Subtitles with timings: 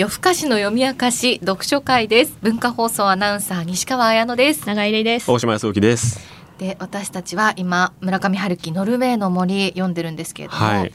[0.00, 2.38] 夜更かしの読み明かし読書会です。
[2.40, 4.66] 文化放送アナウンサー西川彩乃です。
[4.66, 5.30] 長井玲です。
[5.30, 6.20] 大島康之です。
[6.56, 10.92] で私たちは今村上春樹ノルウェーの森読んでるんですけれども、はい、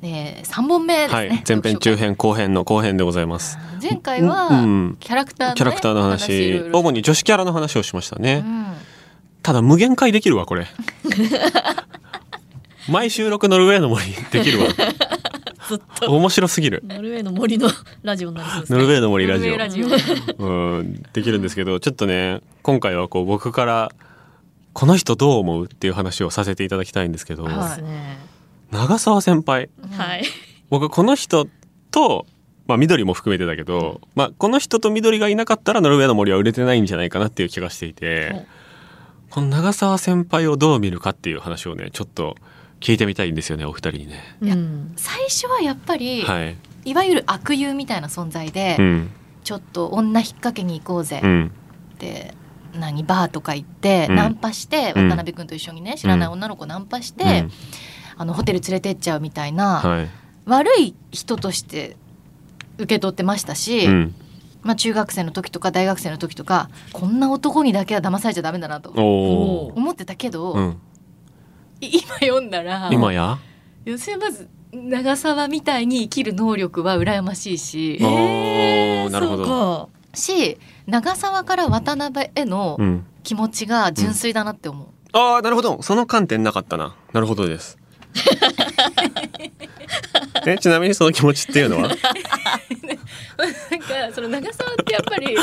[0.00, 3.58] ね三本目ですね、はい、前編中編後編の後編でございます。
[3.82, 8.44] 前回はうんキャラクターの、ねキャラクターの話、主に女子キャラの話をしましたね。
[8.46, 8.66] うん。
[9.42, 10.68] ただ無限回できるわこれ。
[12.88, 14.68] 毎収録ノルウェーの森できるわ。
[15.70, 16.10] ずっと。
[16.10, 16.82] 面白すぎる。
[16.84, 17.68] ノルウェーの森の
[18.02, 18.78] ラジオになりそうですね。
[18.78, 19.56] ノルウェーの森ラジオ。
[19.56, 19.86] ラジオ。
[20.38, 21.02] うん。
[21.12, 23.92] できるんですけどちょっとね今回はこう僕から
[24.72, 28.74] この人どう思うっていう話をさせていただきたいんですけど、はい。
[28.74, 29.70] 長澤先輩。
[29.92, 30.24] はい。
[30.68, 31.46] 僕この人
[31.92, 32.26] と
[32.66, 38.46] まあ緑も含めてだけど、まあこの人と緑がいなかったらノルウェーの森は売れてないんじゃないかなっていう気がしていて、
[39.30, 42.36] この長澤先輩をどう見るかっていう話をねちょっと
[42.80, 44.22] 聞いてみたいんですよねお二人にね。
[44.42, 46.56] いやうん最初はやっぱり、はい。
[46.84, 49.10] い、わゆる悪友みたいな存在で、うん
[49.42, 51.52] ちょっと女引っ掛けに行こうぜうん
[51.94, 52.34] って、
[52.74, 57.50] 何バーとか行って、うんナンパしてうん渡辺君と一緒にね知らない女の子ナンパして、うん
[58.16, 60.08] あのホテル連れてっちゃうみたいな、はい。
[60.44, 61.96] 悪い人として
[62.76, 64.14] 受け取ってましたし、うん。
[64.62, 68.90] まあ、中学生の時とか大学生の時とかこんな男にだけは騙されちゃダメだなと。
[68.90, 70.70] 思ってたけど、うん。
[70.70, 70.74] い
[71.80, 73.38] 今読んだら今や？
[73.86, 77.98] いやそれまず長澤みたいに生きる能力は羨ましいし。
[78.00, 79.38] なるほど。
[79.38, 79.88] そうか。
[80.18, 83.06] し長澤から渡辺へのうん。
[83.22, 84.88] 気持ちが純粋だなって思う。
[85.12, 85.82] ああなるほど。
[85.82, 86.96] その観点なかったな。
[87.12, 87.76] なるほどです。
[90.46, 91.90] えちなみにその気持ちっていうのは？
[93.40, 95.42] なんかその長澤ってやっぱり は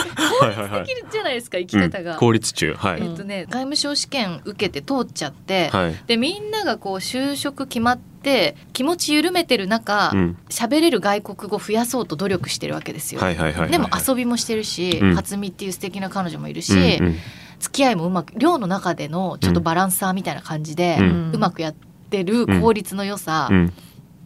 [0.52, 0.80] いはいはい。
[0.82, 2.14] できるじゃないですか生き方が。
[2.14, 5.96] うん、効率中はい、えっとね外務省試験受けて通っちゃって、はい。
[6.08, 10.38] でみんながこう就職決まって気持ち緩めてる中うん。
[10.50, 13.22] 喋、れる外国語増やそうと努力してるわけですよ。
[13.70, 15.16] でも遊びもしてるし、うん。
[15.16, 17.16] 初見っていう素敵な彼女もいるし、うんうん。
[17.60, 21.74] 付き合いもうまく寮の中でのちょっとバランサーみたいな感じで、ううんまくやっ
[22.10, 23.74] てる効率の良さうん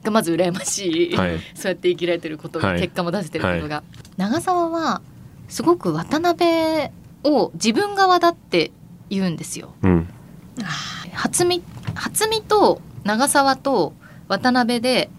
[0.03, 1.39] がまず羨ましい、はい。
[1.53, 2.81] そうやって生きられてることが、はい。
[2.81, 3.83] 結果も出せてることが、
[4.17, 5.01] 長澤は
[5.47, 6.89] すごく渡辺
[7.23, 8.71] を自分側だって
[9.09, 9.73] 言うんですよ。
[9.83, 10.07] うん。
[11.13, 11.63] 初見
[11.95, 13.93] 初見と長澤と
[14.27, 15.09] 渡辺で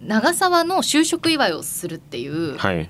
[0.00, 2.88] 長澤の就職祝いをするっていう、はい。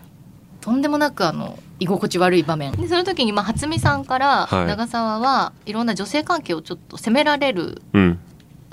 [0.60, 2.72] とんでもなくあの居心地悪い場面。
[2.72, 4.66] でその時にまあ初見さんからはい。
[4.66, 8.19] 長澤はいろんな女性関係をちょっと責められるうん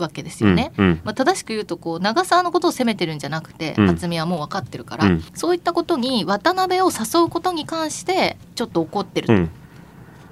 [0.03, 0.71] わけですうんよね。
[0.77, 3.87] うんまあ、正しく言うとこう長澤のことを責めてるんじゃなくて、うん。
[3.87, 5.23] はもう分かってるから、うん。
[5.33, 9.49] そういったことに渡辺を誘うことに関してちょっと怒ってると、うん。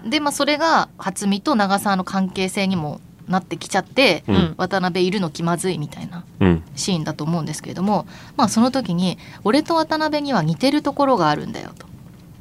[0.09, 4.36] で、まあ、それが初見と長澤の関係性にもなってきちゃって、うん。
[4.36, 6.64] うん渡辺いるの気まずいみたいなうん。
[6.75, 8.06] シーンだと思うんですけれども、
[8.38, 11.88] まあ、その時に「俺と渡辺には似てるところがあるんだよ」と。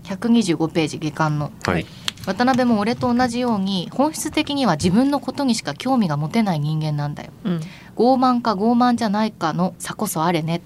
[0.05, 1.51] 125ページ下巻の。
[1.65, 1.87] はい
[2.27, 7.33] 渡辺も俺と同じように本質的には自分のことにしか興味が持てない人間なんだよ。
[7.45, 7.61] うん。
[7.97, 10.63] 傲慢か傲慢じゃないかの差こそあれね。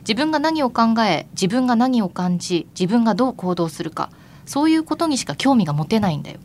[0.00, 4.10] 自分が何を考え自分が何を感じ自分がどう行動するか。
[4.46, 6.38] そういうことにしか興味が持てないんだよ。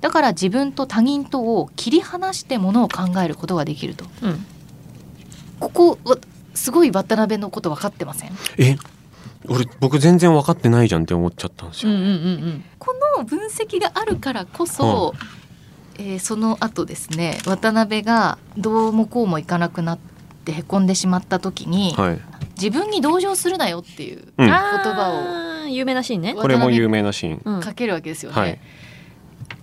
[0.00, 4.04] だから自分と他人とを切り離してものを考えることができると。
[4.22, 4.46] うん。
[5.58, 6.16] ここわ
[6.54, 8.32] すごい渡辺のこと分かってません？
[8.58, 8.76] え
[9.46, 15.12] 俺僕全然分かってないじゃんって思っちゃったんですよ、うんうんうんこの分析があるからこそ、
[15.98, 19.98] えーその後ですね渡辺がどうもこうもいかなくなっ
[20.44, 22.20] てへこんでしまった時に、はい、
[22.54, 26.34] 自分に同情するなよっていううん、あ葉ー有名なシーンね。
[26.36, 27.60] をこれも有名なシーン、うん。
[27.60, 28.40] かけるわけですよね。
[28.40, 28.60] はい。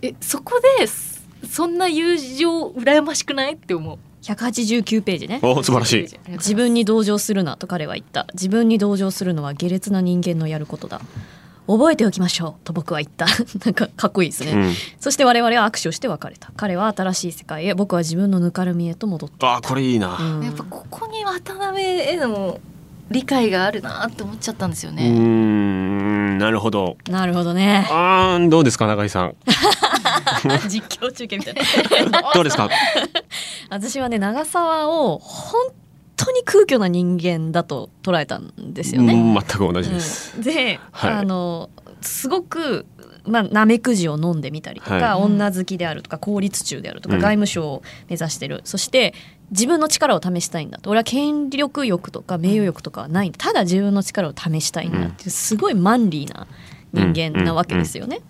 [0.02, 1.15] えそこです
[1.46, 3.98] そんな友情羨ましくないって思う。
[4.24, 5.40] 189ページね。
[5.44, 6.32] お素晴らしい。
[6.32, 8.28] 自分に同情するなと彼は言った。
[8.34, 11.02] 自分に同情するのは下劣な人間のやることだ。
[11.68, 13.26] 覚えておきましょうと僕は言った。
[13.66, 16.52] なんかかっこいいですね、うん、そして我々は握手をして別れた。
[16.56, 17.74] 彼は新しい世界へ。
[17.74, 20.44] 僕は自分のぬかるみへと戻った、あこれいいな、うん。
[20.44, 22.60] やっぱここに渡辺への
[23.12, 25.10] 理解があるなって思っちゃったんですよね。
[25.10, 26.98] んなるほど。
[27.10, 27.88] なるほどね。
[27.92, 29.36] あーどうですか永井さん。
[30.68, 31.54] 実況中継みたい
[32.10, 32.22] な。
[32.34, 32.70] どうですか？
[33.70, 35.62] 私はね長澤を本
[36.18, 39.14] 当に空虚な人間だと捉えたんですよね。
[39.14, 40.44] うん全く同じです、うん。
[40.44, 41.14] で、はい。
[41.14, 41.70] あの
[42.02, 42.86] すごく
[43.28, 45.22] まあ、なめくじを飲んでみたりとか、はい。
[45.24, 47.22] 女好きであるとか効率中であるとか、うん。
[47.22, 48.62] 外務省を目指してる。
[48.66, 49.16] そして
[49.52, 50.90] 自分の力を試したいんだと。
[50.90, 53.30] 俺は権力欲とか名誉欲とかはない。
[53.30, 56.48] んだただ自分の力を試したいんだっていうすごいマンリーな
[56.94, 58.22] 人間なわけですよね。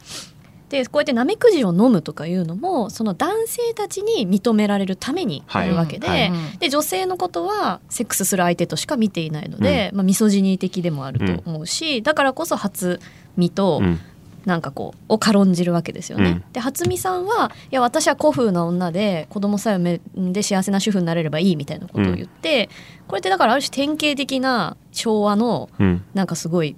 [0.69, 6.29] でこうやってなめくじを飲むとかいうのもその男性たちに認められるためにあるわけで,、はい。
[6.31, 6.57] はい。
[6.57, 12.99] で女性のことはセックスする相手としか見ていないので、まあ、ミソジニー的でもあると思うし、だからこそ初
[13.37, 13.99] 見とうん
[14.45, 16.29] なんかこうを軽んじるわけですよね。
[16.29, 16.43] うん。
[16.53, 22.69] で初見さんはいや私は古風な女で子供さえ産んで幸せな主婦になれればいいみたいなことを言って、
[23.07, 26.03] これってだからある種典型的な昭和のうん。
[26.13, 26.75] なんかすごい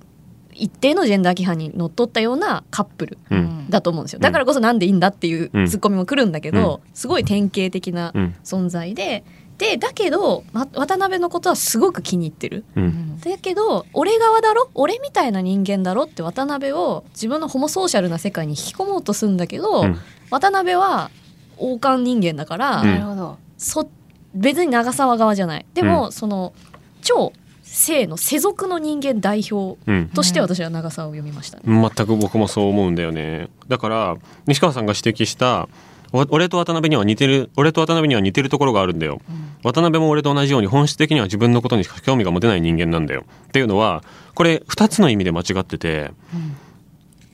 [0.53, 3.69] 一定のジェンダー規範にのっとったようなカップルうん。
[3.69, 4.19] だと思うんですよ。
[4.19, 5.67] だからこそなんでいいんだっていううん。
[5.67, 8.35] ツッコミも来るんだけど、すごい典型的なうん。
[8.43, 9.23] 存在で
[9.57, 12.63] でだけどま渡辺のことはすごく気に入ってる。
[12.75, 12.87] ううん。
[12.87, 14.69] んだけど俺側だろ？
[14.75, 16.03] 俺みたいな人間だろ？
[16.03, 19.97] って渡辺を自分のホモソーシャルな世界に引き込もうとするんだけど、うん。
[20.29, 21.09] 渡辺は
[21.57, 22.87] 王冠人間だから、うん。
[22.87, 23.37] なるほど。
[23.57, 23.89] そ
[24.35, 25.65] 別に長澤側じゃない。
[25.73, 26.53] でも、その
[27.01, 27.33] 超
[27.63, 30.09] 性の世俗の人間代表うん。
[30.09, 31.63] として私は長澤を読みましたね。
[31.65, 33.49] 全く僕もそう思うんだよね。
[33.67, 35.67] だから西川さんが指摘したお
[36.11, 39.21] 俺と渡辺には似てる俺と渡辺には似てるところがあるんだよ。
[39.29, 39.49] うん。
[39.63, 43.25] 渡辺も俺と同じように本質的には自分のことにしか興味が持てない人間なんだよ。
[43.47, 46.55] っていうのはこれ2つの意味で間違っててうん。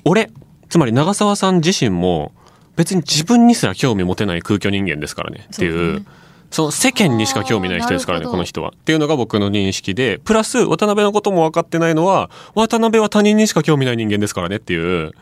[0.06, 0.32] 俺
[0.70, 2.32] つまり長澤さん自身も
[2.76, 6.06] 別に自分にすら興味持てない空虚人間ですからねっていう。
[6.54, 8.70] そう世間にしか興味ない人ですからねこの人は。
[8.70, 15.14] っていうのが僕の認識でプラス渡辺のことも分かってないのは渡辺は他人にしか興味ない人間ですからねっていう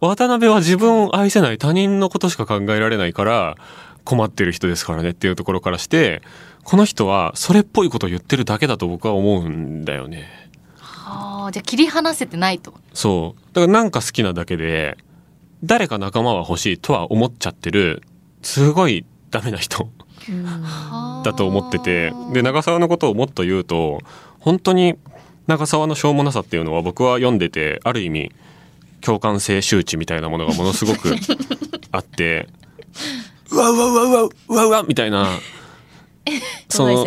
[0.00, 3.56] 渡辺は自分を愛せない他人のことしか考えられないから
[4.04, 6.22] 困ってる人ですからねっていうところからして
[6.64, 10.48] この人はそれっぽいことを言ってるだけだと僕は思うんだよね。
[10.78, 13.54] はあじゃあ切り離せてないとそう。
[13.54, 14.96] だからなんか好きなだけで、
[15.64, 18.02] 誰か仲間は欲しいとは思っちゃってる、
[18.42, 19.88] すごいダメな人
[21.24, 24.00] だと思ってて、で、長澤のことをもっと言うと、
[24.38, 24.94] 本当に
[25.46, 28.32] 長澤のしょうもなさっていうのは僕は読んでて、ある意味、
[29.00, 31.14] 共感性周知みたいなものがものすごく
[31.92, 32.48] あって、
[33.50, 35.26] うわうわうわうわうわうわみたいな、
[36.68, 37.04] その。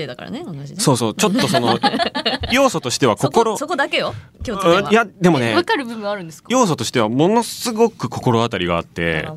[0.78, 1.80] そうそう、ちょっとその、
[2.52, 4.14] 要素としてはそ心こ、そこだけよ
[4.46, 4.80] 共通点は。
[4.82, 6.48] うんいや、でもねわ、かる部分あるんですか？
[6.50, 9.28] 要素としてはものすごく心当たりがあっだて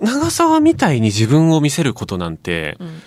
[0.00, 3.02] 長澤みたいに自分を見せることなんてあうん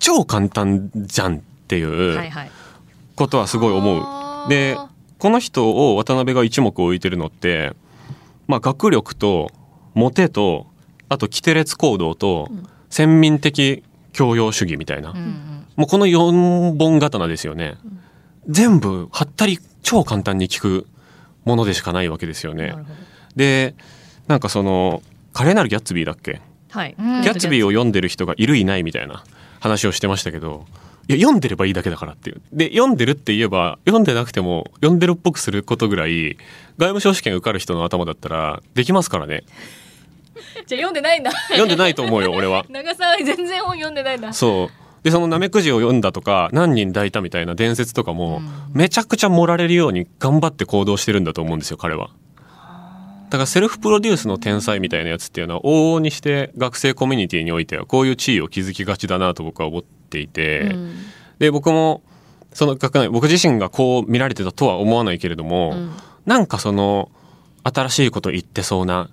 [0.00, 2.50] 超簡単じゃんっていはいうはい。
[3.16, 4.48] ことはすごい思あーう。
[4.50, 4.76] で
[5.18, 7.72] この人を渡辺が一目置いてるのって、
[8.46, 9.50] まあ、学力と
[9.94, 10.66] モテと
[11.08, 13.82] あと規定列行動とうん先民的
[14.12, 17.74] 教養主義みたいな、うんうんもうこの4本刀ですよね。
[18.48, 20.86] 全部はったり超簡単に聞く
[21.44, 22.74] ものでしかないわけですよね。
[23.34, 23.74] で
[24.28, 25.02] なんかその
[25.32, 26.40] 華麗なるギャッツビーだっけ？
[26.70, 26.94] はい。
[26.96, 29.24] うんギャッツビーを読んでる人がいるいないみたいな
[29.58, 30.64] 話をしてましたけど
[31.06, 32.40] いや読んでればいいだけだからっていう。
[32.52, 36.36] で読んでるって言えば読んでなくても読んでるっぽくすることぐらい
[36.78, 39.44] 外務省試験受かる人の頭だったらできますからね。
[40.66, 41.30] じゃあ読んでないんだ。
[41.48, 42.64] 読んでないと思うよ俺は。
[42.70, 44.32] 長澤全然本読んでないんだ。
[44.32, 45.04] そう。
[45.04, 48.50] でそのなめくじを読んだとか何人抱いたみたいな伝説とかも、うん。
[48.72, 52.10] めちゃくちゃ盛られるように頑張って行動してるんだと思うんですよ彼は
[53.34, 60.94] だからセルフプロデュースの天才みたいなやつっていうのは往々にして学生コミュニティにおいてはこういう地位を築きがちだなと僕は思っていて、うん。
[61.40, 62.04] で僕も
[62.52, 65.90] その学内僕自身がこう見られてたとは思わないけれども、うん。
[66.26, 67.10] なんかその
[67.64, 69.10] 新しいこと言ってそうな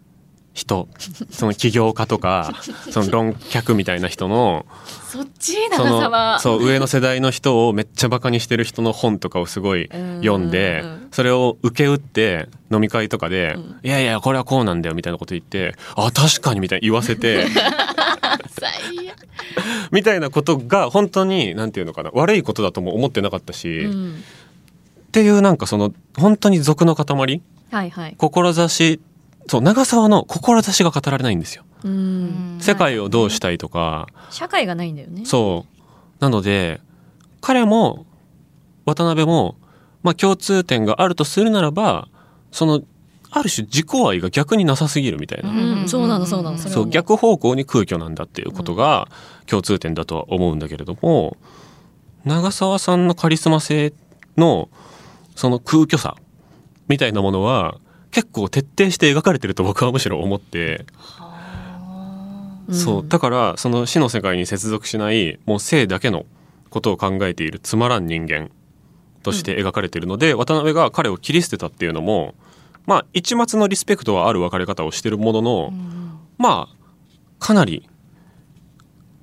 [0.54, 0.90] 人
[1.32, 2.52] その起業家とか
[2.92, 4.66] その論客みたいな人の
[5.08, 9.90] そっちそのそう上の世代の人をめっちゃバカにしてる人の本とかをすごい
[10.22, 17.46] 読んでうんそれを受け売って飲み会とかでうん「いやいやこれはこうなんだよ」みたいなこと言って「あ確かに」みたいに言わせて
[19.92, 24.24] みたいなことが本当になんていうのかな悪いことだとも思ってなかったし、っうん。
[25.12, 27.42] ていうなんかその本当に俗の塊？
[27.72, 28.16] はいはい。
[28.18, 29.00] 志
[29.48, 31.64] そう長澤の志が語られないんですよ。
[31.84, 32.58] うん。
[32.62, 35.26] 世界をどうしたいとか、社会がないんだよね。
[35.26, 35.72] そう
[36.22, 36.80] なので
[37.42, 38.06] 彼も
[38.86, 39.58] 渡辺も、
[40.04, 42.08] まあ、共通点があるとするならば
[42.52, 42.82] その
[43.32, 46.58] ある種自己愛が逆になさすぎるみたいな、うん、そうなのそうなの。
[46.58, 49.08] そうも逆方向に空虚なんだっていうことが
[49.48, 51.38] 共通点だとは思うんだけれども
[52.26, 53.94] 長澤さんのカリスマ性
[54.38, 54.70] の
[55.36, 56.18] その空虚さ
[56.88, 57.80] みたいなものは
[58.12, 60.86] 結構徹底して描かれてると僕はむしろ思って、
[62.68, 62.76] うん。
[62.76, 63.08] そう。
[63.08, 66.26] だからその死の世界に接続しないもう生だけの
[66.70, 68.52] ことを考えているつまらん人間
[69.24, 72.36] として描かれているので、渡辺が彼を切り捨てたっていうのも
[72.86, 76.20] まあ一抹のリスペクトはある別れ方をしてるものの、うん。
[76.38, 76.76] まあ
[77.40, 77.88] かなり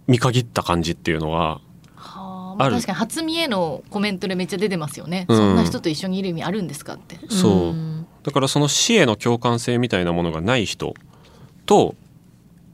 [0.07, 1.61] 見限った感じっていうのは
[1.97, 2.57] はあ。
[2.59, 5.37] まあ、確かに初見へのコメントでめっちゃ出てますよね、うん。
[5.37, 7.19] そんな人と一緒にいる意味あるんですかって。
[7.29, 7.98] そう
[8.29, 10.93] だからその死への共感性みたいなものがない人
[11.65, 11.95] と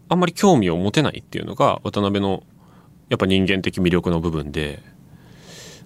[0.09, 2.43] あんまり興味を持てないっていうのが渡辺の
[3.09, 4.83] やっぱ人間的魅力の部分で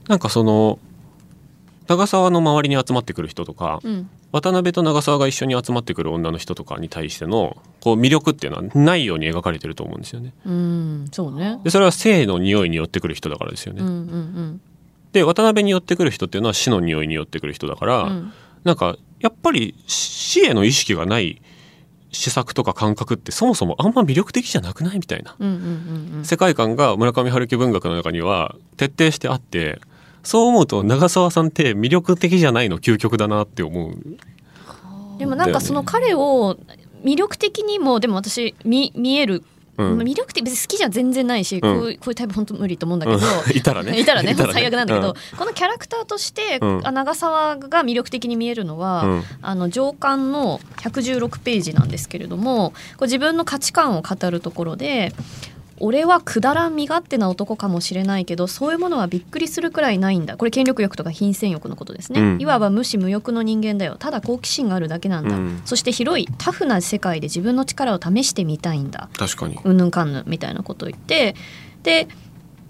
[0.08, 0.78] なんかその
[1.86, 10.34] 長澤の周りに集まってくる人とか、うん渡辺と長澤が一緒に集まってくる女の人とかに対してのこう魅力っていうのはないように描かれてると思うんですよね。
[10.44, 13.80] うんそうねでそれは性の匂いに寄ってくる人だからですよね。
[13.80, 14.60] うんうん
[15.12, 18.32] で渡辺に寄ってくる人っていうのは死の匂いに寄ってくる人だから、うんうん
[18.64, 21.40] なんかやっぱり死への意識がない
[22.10, 25.36] 施策とか感覚ってそもそもあんま魅力的じゃなくないみたいな
[26.24, 29.80] 世界観が村上春樹文学の中には徹底してあって
[30.22, 33.94] そう思うと長澤さんって魅力的じゃないの究極だなって思う。
[35.18, 36.56] でもなんかその彼を
[37.04, 39.42] 魅力的にもでも私見見える、
[39.78, 39.98] うん。
[39.98, 43.20] 魅力的別に好きじゃ全然ないし、こういうこういうタイプ本当無理と思うんだけど、う
[43.52, 43.98] んいたらね。
[43.98, 44.34] いたらね。
[44.34, 49.24] 最悪なんだけど、うこのキャラクターとして、長澤が魅力的に見えるのは、うん。
[49.42, 55.12] あの上巻の116ページなんですけれどもこう自分の価値観を語るところで
[55.80, 62.40] 「俺はくだらん身勝手な男かもしれないけどそういうものはびっくりするくらいないんだ」これ権力欲とか品占欲のことですね、うん。
[62.40, 63.96] いわば無視無欲の人間だよ。
[63.98, 65.62] ただ好奇心があるだけなんだ、うん。
[65.64, 69.08] そして広いタフな世界で自分の力を試してみたいんだ。
[69.16, 69.58] 確かに。
[69.62, 71.34] うんぬんかんぬんみたいなことを言って。
[71.82, 72.08] で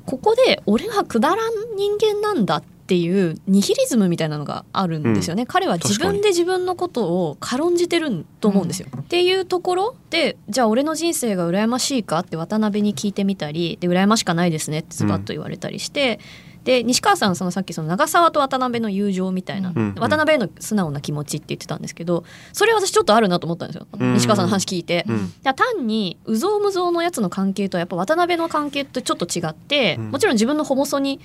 [0.06, 8.88] ここで俺はくだらん人間なんだっていうニヒリズムみたいなのがあるんですよね、彼は自分で自分のことを軽んじてると思うんですよ。
[9.00, 16.20] っていうところでじゃあ俺の人生が羨ましいかって渡辺に聞いてみたりで羨ましかないですねってズバッと言われたりして。
[16.64, 19.94] で西川さんそのさっきその長澤と渡辺の友情みたいな、うん。
[19.94, 25.06] 渡辺への素直な気持ちって言ってたんですけどそれ私ちょっとあるなと思ったんですよ、うん西川さんの話聞いて、
[25.44, 30.10] 単にうぞうむぞうのやつの関係とはやっぱ渡辺の関係とちょっと違って、うん。
[30.10, 31.20] もちろん自分のホモソに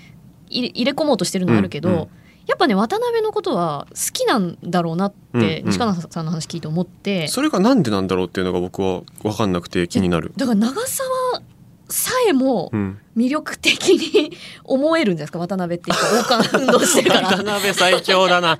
[0.49, 2.07] 入れ込もうとしてるのはあるけど、うんうん
[2.45, 10.33] やっぱね渡辺のことは好きなんだろうなって、うんうん西川さんの話聞いて思って、それがなんでなんだろうっていうのが僕は分かんなくて気になる。
[10.35, 11.41] だから長澤
[11.87, 14.35] さえもうん、魅力的に
[14.65, 17.53] 思えるんじゃないですか渡辺っていうか王冠運動してるか渡ら。
[17.53, 18.57] 辺最強だな。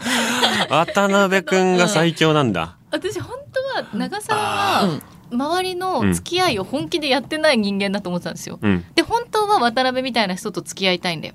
[0.70, 2.78] 渡辺くんが最強なんだ。
[2.90, 5.02] 私本当は長澤はうん
[5.38, 8.60] 周りの付き合いを本気でやってない人間だと思ってたんですよ。
[8.62, 8.86] うん。
[8.96, 11.34] で本当は渡辺みたいな人と付き合いたいんだよ。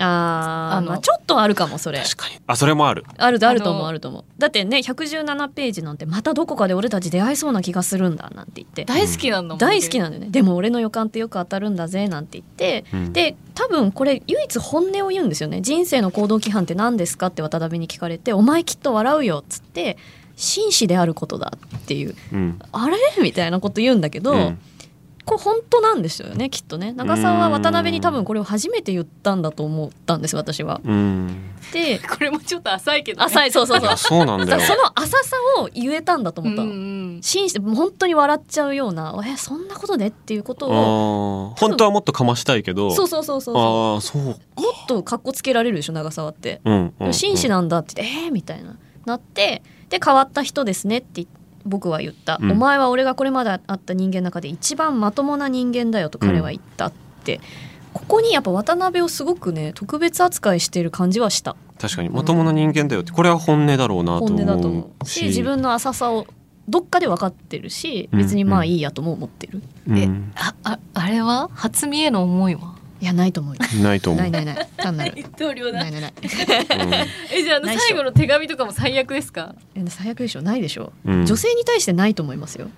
[0.00, 1.98] あーあのまあちょっとあるかもそれ。
[1.98, 2.40] 確かに。
[2.46, 3.04] あ、それもある。
[3.16, 4.24] あるあると思うあると思う。
[4.38, 8.84] だってね117ページなんてまたどこかで俺たち出会いそうな気がするんだなんて言って。
[8.84, 9.58] 大好きなんだもん。
[9.58, 10.30] 大好きなんだよね。
[10.30, 12.84] でも俺の予感ってよく当たるんだぜなんて言って。
[12.92, 15.60] うん、で多分これ唯一本音を言うんですよね。
[15.60, 19.96] 人生の行動規範って何ですかって渡辺に聞かれてお前きっと笑うよっつって
[20.36, 22.14] 紳士であることだっていう。
[22.32, 22.58] うん。
[22.70, 22.96] あれ？
[23.20, 24.58] みたいなこと言うんだけど、うん
[25.28, 30.80] これ本当なんですよねきっとね長澤は渡辺に多分これを初めて言ったんだと思ったんです私は。
[30.84, 31.42] うん。
[31.72, 33.26] で これもちょっと浅いけど、ね。
[33.26, 34.60] 浅いそうそうそうあそうなんだよ。
[34.60, 36.70] その浅さを言えたんだと思ったの。
[36.70, 42.90] うんうん紳士もう本当に笑っちゃうようなえそんなことでっていうことあをー本当はもっとかましたいけど。
[42.92, 44.22] そうそうそうそうそああ、そう。
[44.22, 44.36] うもっ
[44.86, 46.60] とかっこつけられるでしょ長澤って。
[46.64, 46.94] うん。
[47.00, 51.26] うん紳士なんだって言ってえー、みたいななってで変わった人ですねって
[51.64, 52.52] 僕は言った、うん。
[52.52, 56.92] お前は俺がこれまで会った人間の中で一番まともな人間だよと彼は言ったっ
[57.24, 57.40] て、
[57.92, 61.56] ここにやっぱ渡辺をすごくね特別扱いしてる感じはした。
[61.80, 63.12] 確かにまともな人間だよって。
[63.12, 65.06] これは本音だろうなと本音だと思思う。
[65.06, 66.26] し自分の浅さを
[66.68, 70.32] どっかで分かってるしうん別にまあいいやとも思ってる、うん。
[70.36, 71.48] あああれは？
[71.54, 72.74] 初見への思いは？
[73.00, 73.60] いやないと思うよ。
[73.82, 74.22] ないと思う。
[74.22, 74.68] ないないない。
[74.76, 75.24] 単なる。
[75.38, 76.12] 同僚ないないない。
[76.20, 76.28] うん。
[77.32, 77.86] えじゃああのないっしょ。
[77.88, 79.54] 最後の手紙とかも最悪ですか？
[79.76, 81.26] え最悪でしょないでしょ、うん。
[81.26, 82.68] 女性に対してないと思いますよ。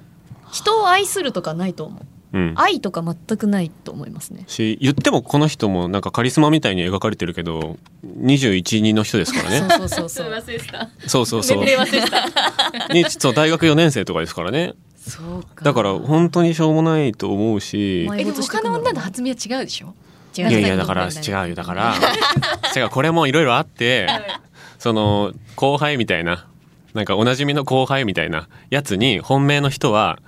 [0.52, 2.06] 人を愛するとかないと思う。
[2.32, 2.52] うん。
[2.56, 4.44] 愛とか全くないと思いますね。
[4.46, 7.78] し言ってもこの人もなんかカリスマみたいに描かれてるけど
[8.18, 9.58] 21人の人ですからね。
[9.58, 10.32] そうそうそうそう。
[10.32, 10.90] 忘れてた。
[11.06, 11.64] そうそうそう。
[11.64, 12.28] 年齢忘れてた。
[12.92, 14.74] にそう大学4年生とかですからね。
[14.98, 15.64] そうか。
[15.64, 18.04] だから本当にしょうもないと思うし。
[18.06, 19.86] お前えでも他の女の初見は違うでしょ？
[19.88, 21.10] 違いやいやだから違
[21.46, 21.54] うよ。
[21.54, 21.94] だから
[22.76, 24.08] 違うこれもいろいろあって
[24.78, 26.46] その後輩みたいな
[26.94, 30.18] なんかおなじみの後輩みたいなやつに本命の人は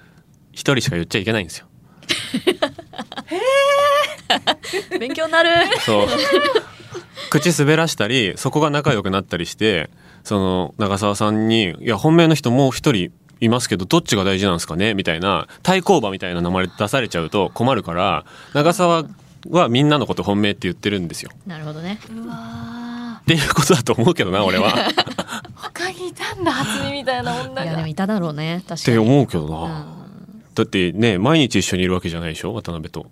[0.52, 1.66] 一人しか言っちゃいけないんですよ。
[4.99, 5.50] 勉強になる。
[5.80, 6.09] そう。
[7.30, 9.88] 口滑らしたりそこが仲良くなったりして
[10.23, 19.04] その長澤さんに「いや本命の人もう一人いますけどどっちが大事なんですかね?」みたいな対抗馬みたいな名前出されちゃうと困るから長澤
[19.50, 21.30] はみんなのこと本命って言ってるんですよ。
[21.46, 24.72] なるほどねうわっていうことだと思うけどな俺は。
[25.54, 29.96] 他にいたんだ初見みたいな女がいやでもいただろうね確かてに思うけどな。
[29.96, 30.02] うん
[30.54, 33.06] だってね毎日一緒にいるわけじゃないでしょ渡辺と。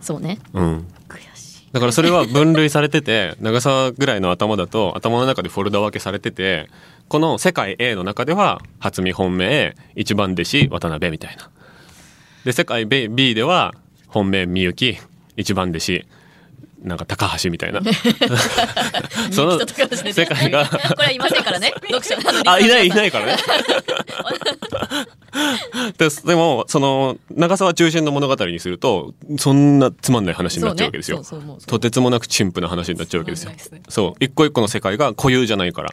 [0.00, 0.86] そうねうん。
[1.08, 6.68] 悔しいだからそれは分類されてて長澤ぐらいの頭だと頭の中でフォルダ分けされてて
[7.08, 11.48] この世界 A の中では初見本命一番弟子渡辺みたいな
[12.44, 13.72] で世界 B, B では
[14.08, 14.98] 本命みゆき
[15.36, 16.06] 一番弟子
[16.82, 17.80] なんか高橋みたいな。
[19.32, 20.66] その世界が。
[20.68, 21.72] これはいませんからね。
[21.90, 23.36] 読者あいないいないからね。
[25.98, 31.24] ででもその長沢中心の物語にするとそんなつまんない話になっちゃうわけですよ、ね
[31.66, 33.58] とてつもなく陳腐な話になっちゃうわけですよね。
[33.88, 34.24] そう。
[34.24, 35.90] 一個一個の世界が固有じゃないから。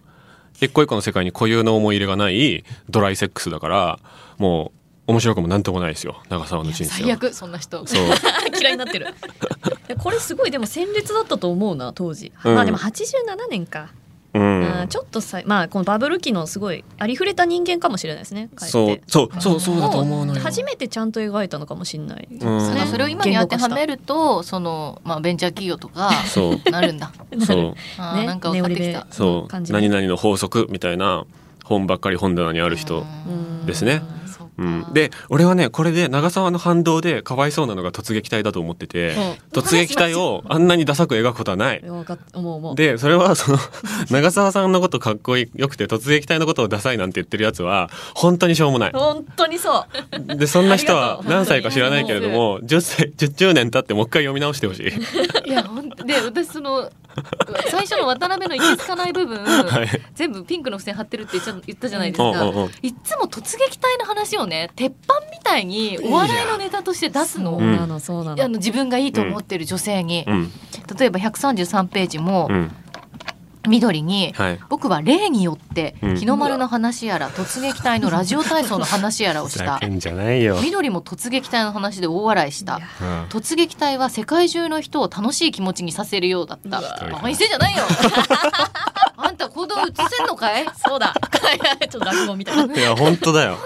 [0.60, 4.00] 一個一個の世界に固有の思い入れがないドライセックスだから
[4.40, 4.77] もう
[5.08, 6.22] 面白くもなんともないですよ。
[6.30, 6.98] 長沢の人生は。
[7.00, 7.86] 最悪そんな人。
[7.88, 8.04] そう。
[8.60, 9.08] 嫌いになってる。
[9.90, 12.56] いやこれすごいでも鮮烈だったと思うな当時、うん。
[12.56, 12.92] まあでも87
[13.50, 13.88] 年か、
[14.34, 14.86] うん。
[14.90, 20.42] ちょっとさまあこのバブル期のすごいありふれた人間かもしれないですねそうそうそうそうだと思うのよ。
[20.42, 22.28] 初めてちゃんと描いたのかもしれない。
[22.30, 26.70] うんね、それを今に当てはめるとその、まあ、ベンチャー企業とかそう。
[26.70, 27.14] なるんだ。
[27.46, 27.58] そう。
[27.58, 29.06] ねあーなんか分かってきた。
[29.06, 29.72] ベそう。
[29.72, 31.24] 何々の法則みたいな
[31.64, 33.66] 本ばっかり本棚にある人うん。
[33.66, 34.02] ですね。
[34.22, 34.27] うんそ
[34.58, 39.16] うん、で俺はねこれで長沢の反動でかわいそうなのが突撃隊だと思ってて、
[39.52, 41.84] 突撃隊をあんなにダサく描くことはない。
[42.76, 43.60] でそれはその
[44.10, 48.92] 長澤さんのことかっこよくて突撃隊のことをダサいなんて言ってるやつは本当にしょうもない。
[48.94, 49.86] 本当にそ
[50.30, 50.36] う。
[50.36, 55.50] でそんな人は何歳か知らないけれども10歳10 10年経ってもう一回読み直してほしい。
[55.50, 56.90] いやほんで私その
[57.70, 59.88] 最初の渡辺のいけつかない部分、はい。
[60.16, 62.72] 全部ピンクの付箋貼ってるって言ったじゃないですか、うんうんうん。
[62.82, 67.58] いっつも突撃隊の話をね鉄板みたいにお笑いのネタとして出すの。
[67.58, 67.88] あ
[68.48, 70.52] の自分がいいと思ってる女性に、うん。
[70.98, 72.72] 例えば133ページもうん
[73.68, 74.60] 緑に、はい。
[74.70, 76.16] 僕は例によってうん。
[76.18, 79.78] 日の丸の話やら突撃隊のラジオ体操の話やらをした。
[79.78, 80.60] ふざけんじゃないよ。
[80.62, 82.80] 緑も突撃隊の話で大笑いした。
[83.30, 86.82] 突撃隊は世界中の人を楽しい気持ちにさせるようだった。
[86.82, 87.84] バカにしじゃないよ。
[89.18, 90.66] あんた行動映せんのかい？
[90.88, 91.14] そうだ。
[91.90, 92.76] ちょっと落語みたいな。
[92.76, 93.58] いや本当だよ。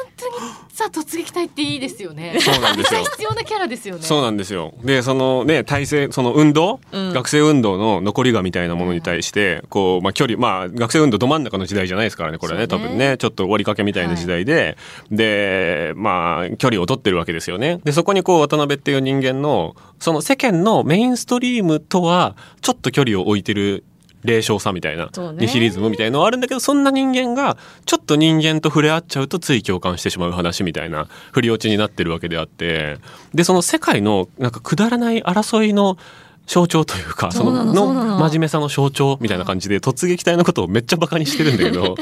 [0.82, 2.40] さあ突撃隊っていいですよね。
[2.40, 3.04] そうなんですよ。
[3.04, 4.02] 必要なキャラですよね。
[4.02, 4.74] そうなんですよ。
[4.84, 7.14] で、そのね、体制、その運動、うん。
[7.14, 12.68] 学生運動の残りがみたいなものに対して、こう、まあ距離、まあ学生運動ど真ん中の時代じゃないですからね、これはね、ね。
[12.68, 14.76] 多分ね、ちょっと終わりかけみたいな時代で、
[15.12, 17.80] で、まあ距離を取ってるわけですよね。
[17.84, 23.84] で、そこにこう渡辺っていう人間の、その世間のメインストリームとは、ちょっと距離を置いてる
[24.24, 32.98] 霊障さみたいな、ニヒリズムみたいのはあるんだけど、そんな人間が、ちょっと人間と触れ合っちゃうとつい共感してしまう話みたいな振り落ちになってるわけであって、
[33.34, 35.98] で、その世界のなんかくだらない争いの
[36.48, 38.20] 象徴というか、その、の。
[38.20, 41.96] 真面目さの象徴みたいな感じで、突撃隊のことをめっちゃバカにしてるんだけど、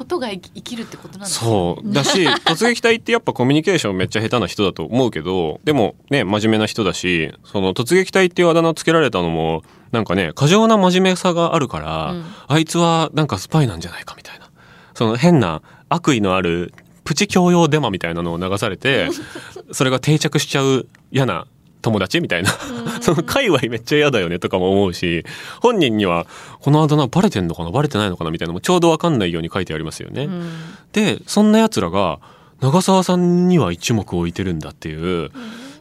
[0.00, 1.92] ことが生きるってことなんですねそう。
[1.92, 14.48] だし、 突撃隊ってやっぱコミュニケーションめっちゃ下手な人だと思うけど、でもね、真面目な人だし、その突撃隊っていうあだ名をつけられたのも、なんかね、過剰な真面目さがあるから、うんあいつはなんかスパイなんじゃないかみたいな。
[14.94, 15.60] その変な
[15.90, 16.72] 悪意のある
[17.04, 19.08] プチ教養デマみたいなのを流されて、
[19.70, 21.46] それが定着しちゃう嫌な
[21.80, 22.50] 友達みたいな。
[23.00, 25.24] その界隈めっちゃ嫌だよねとかも思うし、
[25.60, 26.26] 本人には
[26.60, 27.70] このあだ名バレてんのかな？
[27.70, 28.30] バレてないのかな？
[28.30, 30.24] みたいなのもちょうどわかんないように書いてありますよね。
[30.24, 30.50] うん
[30.92, 32.18] でそんな奴らが
[32.60, 35.30] 長澤さんには一目置いてるんだっていう、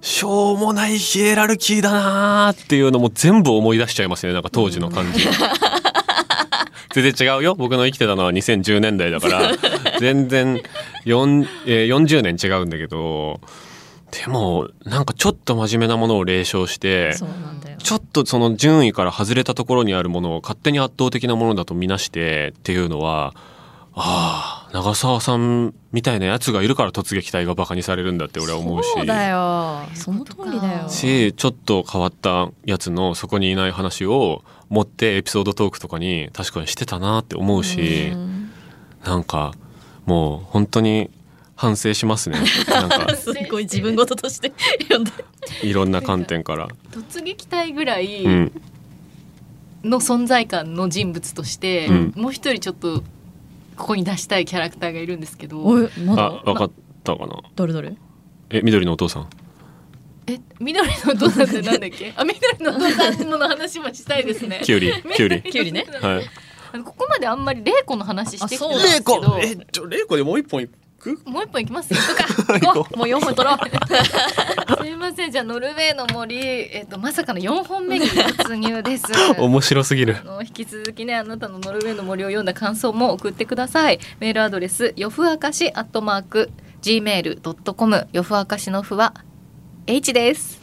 [0.02, 5.28] しょうもないヒエラルキーだなーっていうのも全部思い出しちゃいますねなんか当時の感じ。
[6.92, 9.52] 全然違うよ僕の生きてたのは2010年代だから
[10.00, 10.60] 全然
[11.06, 13.40] 4、えー40年違うんだけど
[14.12, 17.14] でもなんかちょっと真面目なものを冷笑して
[17.78, 23.34] ちょっとその順位から外れたところにあるものを勝手に圧倒的なものだと見なしてっていうのは
[23.94, 28.92] ああ長澤さんみたいなやつがいるから突撃隊がバカにされるんだって俺は思うし。
[28.94, 29.82] そうだよ。
[29.96, 30.88] その通りだよ。
[30.90, 38.52] しちょっと変わったやつのそこにいない話を持ってエピソードトークとかに確かにしてたなって思うしうん。
[39.04, 39.54] なんか
[40.06, 41.10] もう本当に
[41.60, 42.40] 反省しますね。
[42.70, 43.16] なんか。
[43.18, 45.12] すごい自分事として読んで。
[45.62, 46.70] いろんな観点から。
[46.92, 48.62] 突撃隊ぐらいうん。
[49.84, 52.14] の存在感の人物として、うん。
[52.16, 53.04] もう一人ちょっと
[53.76, 55.58] ここに出したいキャラクターがいるんですけど。
[56.06, 56.26] まだ？
[56.28, 56.72] あ分かっ
[57.04, 57.42] たかな。
[57.54, 57.94] どれどれ
[58.52, 59.28] え緑のお父さん。
[60.28, 62.14] え緑のお父さんってなんだっけ？
[62.16, 64.62] あ緑のお父さんの話もしたいですね。
[64.64, 65.42] キュウリキュウリ。
[65.44, 65.86] キュウリね。
[66.02, 66.24] はい。
[66.72, 70.70] あのここまであんまり玲子の話してきてあそうないんですけどえちょ玲子でもう一本い
[71.00, 71.20] く？
[71.26, 71.94] もう一本いきます？
[71.96, 72.00] よ
[72.62, 72.98] 行こう。
[72.98, 73.60] もう4本取ろう。
[74.84, 75.32] すいません。
[75.32, 76.38] じゃあノルウェーの森。
[76.38, 79.06] えっとまさかの4本目に突入です。
[79.40, 80.18] 面白すぎる。
[80.42, 84.00] 引き続きねあなたのノルウェーの森を読んだ感想も送ってください。
[84.20, 86.50] メールアドレスよふあかしアットマーク
[86.82, 89.14] gmail.com よふあかしのふは
[89.88, 90.59] H です